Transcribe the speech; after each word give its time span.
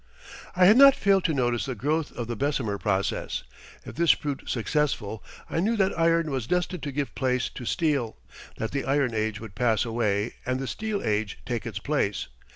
I 0.55 0.65
had 0.65 0.77
not 0.77 0.95
failed 0.95 1.25
to 1.25 1.33
notice 1.35 1.65
the 1.67 1.75
growth 1.75 2.11
of 2.13 2.25
the 2.25 2.35
Bessemer 2.35 2.79
process. 2.79 3.43
If 3.85 3.97
this 3.97 4.15
proved 4.15 4.49
successful 4.49 5.23
I 5.47 5.59
knew 5.59 5.75
that 5.77 5.95
iron 5.95 6.31
was 6.31 6.47
destined 6.47 6.81
to 6.81 6.91
give 6.91 7.13
place 7.13 7.49
to 7.49 7.65
steel; 7.65 8.17
that 8.57 8.71
the 8.71 8.83
Iron 8.83 9.13
Age 9.13 9.39
would 9.39 9.53
pass 9.53 9.85
away 9.85 10.37
and 10.43 10.59
the 10.59 10.65
Steel 10.65 11.03
Age 11.03 11.37
take 11.45 11.67
its 11.67 11.77
place. 11.77 12.29